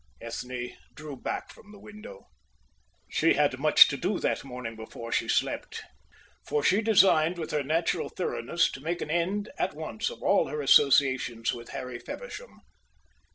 Ethne 0.19 0.75
drew 0.95 1.15
back 1.15 1.51
from 1.51 1.71
the 1.71 1.77
window. 1.79 2.25
She 3.07 3.33
had 3.35 3.59
much 3.59 3.87
to 3.89 3.97
do 3.97 4.17
that 4.17 4.43
morning 4.43 4.75
before 4.75 5.11
she 5.11 5.27
slept. 5.27 5.83
For 6.43 6.63
she 6.63 6.81
designed 6.81 7.37
with 7.37 7.51
her 7.51 7.61
natural 7.61 8.09
thoroughness 8.09 8.71
to 8.71 8.81
make 8.81 9.03
an 9.03 9.11
end 9.11 9.51
at 9.59 9.75
once 9.75 10.09
of 10.09 10.23
all 10.23 10.47
her 10.47 10.59
associations 10.63 11.53
with 11.53 11.69
Harry 11.69 11.99
Feversham. 11.99 12.61